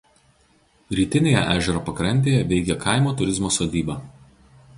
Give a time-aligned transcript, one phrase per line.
[0.99, 4.01] Rytinėje ežero pakrantėje veikia kaimo turizmo sodyba.